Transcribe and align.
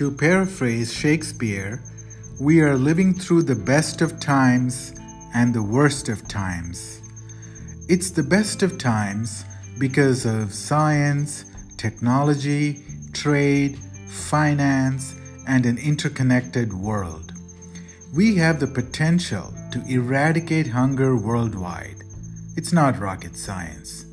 To 0.00 0.10
paraphrase 0.10 0.90
Shakespeare, 0.94 1.82
we 2.40 2.62
are 2.62 2.74
living 2.74 3.12
through 3.12 3.42
the 3.42 3.54
best 3.54 4.00
of 4.00 4.18
times 4.18 4.94
and 5.34 5.52
the 5.52 5.62
worst 5.62 6.08
of 6.08 6.26
times. 6.26 7.02
It's 7.86 8.10
the 8.10 8.22
best 8.22 8.62
of 8.62 8.78
times 8.78 9.44
because 9.78 10.24
of 10.24 10.54
science, 10.54 11.44
technology, 11.76 12.82
trade, 13.12 13.78
finance, 14.08 15.16
and 15.46 15.66
an 15.66 15.76
interconnected 15.76 16.72
world. 16.72 17.34
We 18.14 18.36
have 18.36 18.58
the 18.58 18.68
potential 18.68 19.52
to 19.70 19.84
eradicate 19.86 20.68
hunger 20.68 21.14
worldwide. 21.14 22.04
It's 22.56 22.72
not 22.72 22.98
rocket 22.98 23.36
science. 23.36 24.06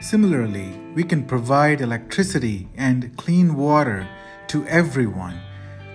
Similarly, 0.00 0.80
we 0.96 1.04
can 1.04 1.24
provide 1.24 1.80
electricity 1.80 2.68
and 2.76 3.16
clean 3.16 3.54
water 3.54 4.08
to 4.52 4.66
everyone, 4.66 5.40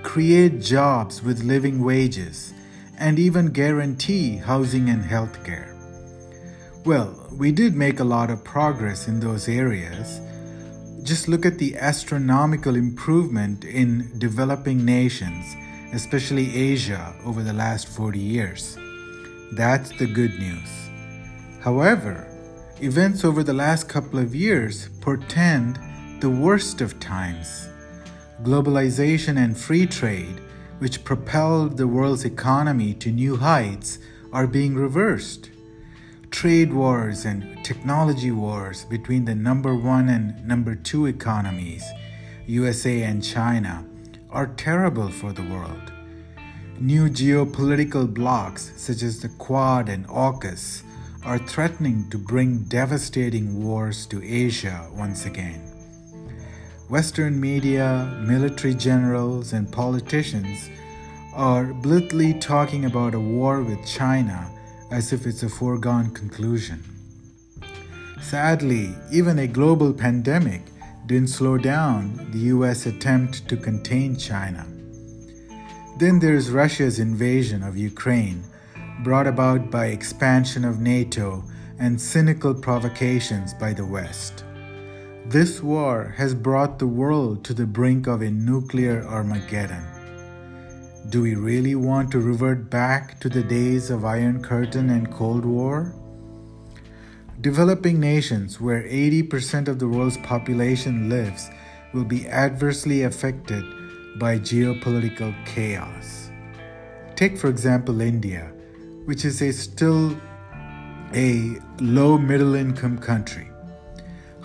create 0.01 0.59
jobs 0.59 1.21
with 1.21 1.43
living 1.43 1.83
wages, 1.83 2.55
and 2.97 3.19
even 3.19 3.51
guarantee 3.51 4.37
housing 4.37 4.89
and 4.89 5.03
health 5.03 5.43
care. 5.43 5.75
Well, 6.83 7.13
we 7.31 7.51
did 7.51 7.75
make 7.75 7.99
a 7.99 8.03
lot 8.03 8.31
of 8.31 8.43
progress 8.43 9.07
in 9.07 9.19
those 9.19 9.47
areas. 9.47 10.19
Just 11.03 11.27
look 11.27 11.45
at 11.45 11.59
the 11.59 11.77
astronomical 11.77 12.75
improvement 12.75 13.63
in 13.63 14.11
developing 14.17 14.83
nations, 14.83 15.45
especially 15.93 16.49
Asia, 16.57 17.13
over 17.23 17.43
the 17.43 17.53
last 17.53 17.87
40 17.87 18.17
years. 18.17 18.75
That's 19.51 19.91
the 19.99 20.07
good 20.07 20.33
news. 20.39 20.89
However, 21.61 22.25
events 22.81 23.23
over 23.23 23.43
the 23.43 23.53
last 23.53 23.87
couple 23.87 24.17
of 24.17 24.33
years 24.33 24.89
portend 24.99 25.77
the 26.21 26.31
worst 26.31 26.81
of 26.81 26.99
times. 26.99 27.69
Globalization 28.43 29.37
and 29.37 29.57
free 29.57 29.87
trade, 29.87 30.39
which 30.77 31.03
propelled 31.03 31.77
the 31.77 31.87
world's 31.87 32.23
economy 32.23 32.93
to 32.93 33.11
new 33.11 33.37
heights, 33.37 33.97
are 34.31 34.45
being 34.45 34.75
reversed. 34.75 35.49
Trade 36.29 36.71
wars 36.71 37.25
and 37.25 37.63
technology 37.65 38.29
wars 38.29 38.85
between 38.85 39.25
the 39.25 39.33
number 39.33 39.75
one 39.75 40.07
and 40.09 40.45
number 40.47 40.75
two 40.75 41.07
economies, 41.07 41.83
USA 42.45 43.01
and 43.03 43.23
China, 43.23 43.83
are 44.29 44.47
terrible 44.47 45.09
for 45.09 45.33
the 45.33 45.41
world. 45.41 45.91
New 46.79 47.09
geopolitical 47.09 48.13
blocs 48.13 48.71
such 48.77 49.01
as 49.01 49.19
the 49.19 49.29
Quad 49.29 49.89
and 49.89 50.05
AUKUS 50.07 50.83
are 51.25 51.39
threatening 51.39 52.07
to 52.11 52.19
bring 52.19 52.59
devastating 52.65 53.63
wars 53.63 54.05
to 54.05 54.23
Asia 54.23 54.87
once 54.93 55.25
again. 55.25 55.66
Western 56.89 57.37
media, 57.37 58.17
military 58.21 58.73
generals, 58.73 59.51
and 59.51 59.69
politicians 59.69 60.69
are 61.33 61.73
blithely 61.73 62.33
talking 62.33 62.85
about 62.85 63.13
a 63.13 63.19
war 63.19 63.61
with 63.61 63.85
China 63.85 64.49
as 64.89 65.11
if 65.11 65.27
it's 65.27 65.43
a 65.43 65.49
foregone 65.49 66.09
conclusion. 66.11 66.81
Sadly, 68.21 68.95
even 69.11 69.37
a 69.37 69.47
global 69.47 69.91
pandemic 69.91 70.61
didn't 71.07 71.27
slow 71.29 71.57
down 71.57 72.29
the 72.31 72.55
US 72.55 72.85
attempt 72.85 73.49
to 73.49 73.57
contain 73.57 74.15
China. 74.15 74.65
Then 75.97 76.19
there's 76.19 76.51
Russia's 76.51 76.99
invasion 76.99 77.63
of 77.63 77.75
Ukraine, 77.75 78.45
brought 79.03 79.27
about 79.27 79.69
by 79.69 79.87
expansion 79.87 80.63
of 80.63 80.79
NATO 80.79 81.43
and 81.79 81.99
cynical 81.99 82.53
provocations 82.53 83.53
by 83.53 83.73
the 83.73 83.85
West. 83.85 84.45
This 85.29 85.61
war 85.61 86.13
has 86.15 86.33
brought 86.33 86.79
the 86.79 86.87
world 86.87 87.43
to 87.43 87.53
the 87.53 87.65
brink 87.65 88.07
of 88.07 88.21
a 88.21 88.31
nuclear 88.31 89.05
Armageddon. 89.05 89.83
Do 91.09 91.21
we 91.21 91.35
really 91.35 91.75
want 91.75 92.11
to 92.11 92.21
revert 92.21 92.69
back 92.69 93.19
to 93.19 93.27
the 93.27 93.43
days 93.43 93.89
of 93.89 94.05
Iron 94.05 94.41
Curtain 94.41 94.89
and 94.89 95.11
Cold 95.11 95.43
War? 95.43 95.93
Developing 97.41 97.99
nations, 97.99 98.61
where 98.61 98.83
80% 98.83 99.67
of 99.67 99.79
the 99.79 99.89
world's 99.89 100.15
population 100.19 101.09
lives, 101.09 101.49
will 101.93 102.05
be 102.05 102.25
adversely 102.29 103.03
affected 103.03 103.65
by 104.17 104.39
geopolitical 104.39 105.35
chaos. 105.45 106.31
Take, 107.17 107.37
for 107.37 107.49
example, 107.49 107.99
India, 107.99 108.53
which 109.03 109.25
is 109.25 109.41
a 109.41 109.51
still 109.51 110.15
a 111.13 111.57
low 111.81 112.17
middle 112.17 112.55
income 112.55 112.97
country. 112.97 113.49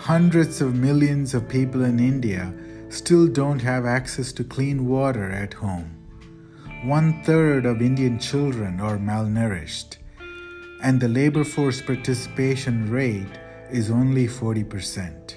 Hundreds 0.02 0.60
of 0.60 0.74
millions 0.74 1.32
of 1.32 1.48
people 1.48 1.84
in 1.84 2.00
India 2.00 2.52
still 2.88 3.28
don't 3.28 3.62
have 3.62 3.86
access 3.86 4.32
to 4.32 4.42
clean 4.42 4.88
water 4.88 5.30
at 5.30 5.54
home. 5.54 5.96
One 6.82 7.22
third 7.22 7.66
of 7.66 7.80
Indian 7.80 8.18
children 8.18 8.80
are 8.80 8.98
malnourished, 8.98 9.98
and 10.82 11.00
the 11.00 11.06
labor 11.06 11.44
force 11.44 11.80
participation 11.80 12.90
rate 12.90 13.38
is 13.70 13.92
only 13.92 14.26
40%. 14.26 15.36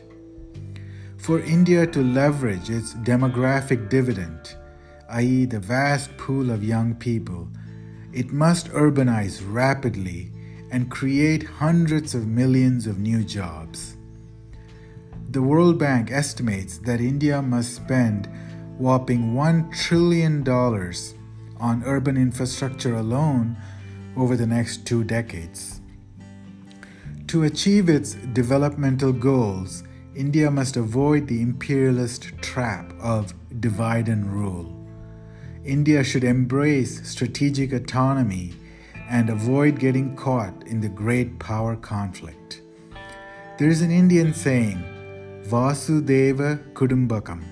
For 1.18 1.42
India 1.42 1.86
to 1.86 2.02
leverage 2.02 2.72
its 2.72 2.96
demographic 2.96 3.88
dividend, 3.88 4.56
i.e., 5.10 5.46
the 5.46 5.60
vast 5.60 6.18
pool 6.18 6.50
of 6.50 6.64
young 6.64 6.96
people, 6.96 7.50
it 8.14 8.32
must 8.34 8.70
urbanize 8.70 9.44
rapidly 9.46 10.32
and 10.72 10.90
create 10.90 11.44
hundreds 11.44 12.16
of 12.16 12.26
millions 12.26 12.88
of 12.88 12.98
new 12.98 13.24
jobs. 13.24 13.95
The 15.36 15.42
World 15.42 15.78
Bank 15.78 16.12
estimates 16.12 16.78
that 16.78 17.02
India 17.02 17.42
must 17.42 17.76
spend 17.76 18.30
whopping 18.78 19.34
$1 19.34 19.78
trillion 19.78 20.48
on 21.60 21.84
urban 21.86 22.16
infrastructure 22.16 22.96
alone 22.96 23.58
over 24.16 24.38
the 24.38 24.48
next 24.48 24.88
two 24.88 25.04
decades. 25.04 25.82
To 27.28 27.44
achieve 27.44 27.90
its 27.90 28.14
developmental 28.32 29.12
goals, 29.12 29.84
India 30.16 30.50
must 30.50 30.78
avoid 30.78 31.28
the 31.28 31.42
imperialist 31.42 32.32
trap 32.42 32.94
of 33.02 33.34
divide 33.60 34.08
and 34.08 34.32
rule. 34.32 34.74
India 35.66 36.02
should 36.02 36.24
embrace 36.24 37.06
strategic 37.06 37.74
autonomy 37.74 38.54
and 39.10 39.30
avoid 39.30 39.80
getting 39.80 40.16
caught 40.16 40.66
in 40.66 40.80
the 40.80 40.88
great 40.88 41.38
power 41.40 41.76
conflict. 41.76 42.62
There 43.58 43.68
is 43.68 43.82
an 43.82 43.92
Indian 43.92 44.34
saying, 44.34 44.95
Vasudeva 45.48 46.58
Kudumbakam, 46.74 47.44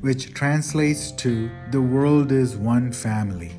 which 0.00 0.32
translates 0.32 1.12
to 1.12 1.50
the 1.70 1.82
world 1.82 2.32
is 2.32 2.56
one 2.56 2.90
family. 2.90 3.52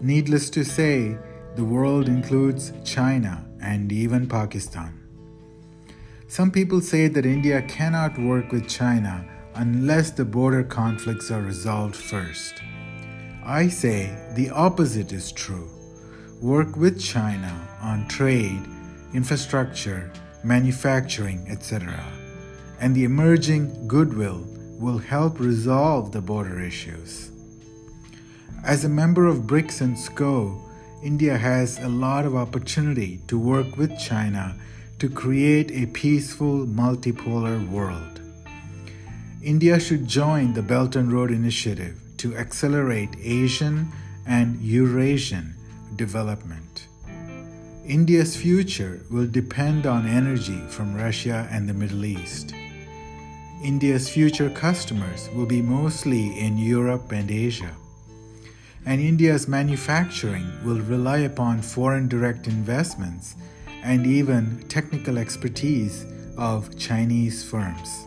Needless 0.00 0.48
to 0.48 0.64
say, 0.64 1.18
the 1.56 1.64
world 1.64 2.08
includes 2.08 2.72
China 2.82 3.44
and 3.60 3.92
even 3.92 4.26
Pakistan. 4.26 4.98
Some 6.26 6.50
people 6.50 6.80
say 6.80 7.06
that 7.06 7.26
India 7.26 7.60
cannot 7.68 8.18
work 8.18 8.50
with 8.50 8.66
China 8.66 9.26
unless 9.56 10.10
the 10.10 10.24
border 10.24 10.64
conflicts 10.64 11.30
are 11.30 11.42
resolved 11.42 11.94
first. 11.94 12.62
I 13.44 13.68
say 13.68 14.16
the 14.36 14.48
opposite 14.48 15.12
is 15.12 15.32
true. 15.32 15.68
Work 16.40 16.78
with 16.78 16.98
China 16.98 17.52
on 17.82 18.08
trade, 18.08 18.62
infrastructure, 19.12 20.10
manufacturing, 20.42 21.46
etc 21.50 22.02
and 22.80 22.94
the 22.94 23.04
emerging 23.04 23.86
goodwill 23.86 24.46
will 24.78 24.98
help 24.98 25.40
resolve 25.40 26.12
the 26.12 26.20
border 26.20 26.60
issues. 26.60 27.30
As 28.64 28.84
a 28.84 28.88
member 28.88 29.26
of 29.26 29.46
BRICS 29.46 29.80
and 29.80 29.98
SCO, 29.98 30.60
India 31.02 31.36
has 31.36 31.78
a 31.78 31.88
lot 31.88 32.24
of 32.24 32.34
opportunity 32.34 33.20
to 33.28 33.38
work 33.38 33.76
with 33.76 33.98
China 33.98 34.56
to 34.98 35.08
create 35.08 35.70
a 35.70 35.86
peaceful 35.86 36.66
multipolar 36.66 37.68
world. 37.68 38.20
India 39.42 39.78
should 39.78 40.08
join 40.08 40.54
the 40.54 40.62
Belt 40.62 40.96
and 40.96 41.12
Road 41.12 41.30
Initiative 41.30 42.00
to 42.16 42.34
accelerate 42.36 43.10
Asian 43.22 43.92
and 44.26 44.58
Eurasian 44.62 45.54
development. 45.96 46.86
India's 47.86 48.34
future 48.34 49.02
will 49.10 49.26
depend 49.26 49.84
on 49.84 50.08
energy 50.08 50.58
from 50.68 50.94
Russia 50.94 51.46
and 51.50 51.68
the 51.68 51.74
Middle 51.74 52.06
East. 52.06 52.54
India's 53.64 54.10
future 54.10 54.50
customers 54.50 55.30
will 55.34 55.46
be 55.46 55.62
mostly 55.62 56.38
in 56.38 56.58
Europe 56.58 57.10
and 57.12 57.30
Asia. 57.30 57.74
And 58.84 59.00
India's 59.00 59.48
manufacturing 59.48 60.46
will 60.62 60.82
rely 60.82 61.20
upon 61.20 61.62
foreign 61.62 62.06
direct 62.06 62.46
investments 62.46 63.36
and 63.82 64.06
even 64.06 64.62
technical 64.68 65.16
expertise 65.16 66.04
of 66.36 66.76
Chinese 66.76 67.42
firms. 67.42 68.06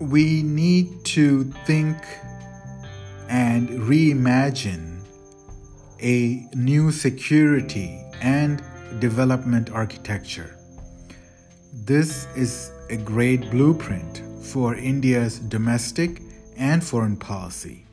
We 0.00 0.42
need 0.42 1.04
to 1.14 1.44
think 1.64 1.96
and 3.28 3.68
reimagine 3.68 4.98
a 6.02 6.48
new 6.56 6.90
security 6.90 8.02
and 8.20 8.60
development 9.00 9.70
architecture. 9.70 10.56
This 11.72 12.26
is 12.36 12.70
a 12.90 12.96
great 12.96 13.50
blueprint 13.50 14.22
for 14.42 14.74
India's 14.74 15.38
domestic 15.38 16.22
and 16.56 16.82
foreign 16.82 17.16
policy. 17.16 17.86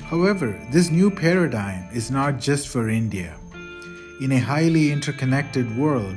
However, 0.00 0.60
this 0.70 0.90
new 0.90 1.10
paradigm 1.10 1.88
is 1.92 2.10
not 2.10 2.38
just 2.38 2.68
for 2.68 2.88
India. 2.88 3.36
In 4.20 4.32
a 4.32 4.38
highly 4.38 4.92
interconnected 4.92 5.76
world, 5.76 6.16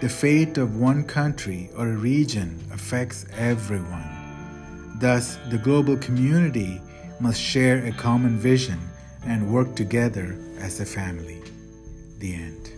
the 0.00 0.08
fate 0.08 0.58
of 0.58 0.76
one 0.76 1.04
country 1.04 1.70
or 1.76 1.88
a 1.88 1.96
region 1.96 2.62
affects 2.72 3.24
everyone. 3.36 4.96
Thus, 5.00 5.38
the 5.48 5.58
global 5.58 5.96
community 5.96 6.80
must 7.20 7.40
share 7.40 7.86
a 7.86 7.92
common 7.92 8.36
vision 8.38 8.78
and 9.24 9.52
work 9.52 9.74
together 9.74 10.36
as 10.58 10.80
a 10.80 10.86
family. 10.86 11.40
The 12.18 12.34
end. 12.34 12.75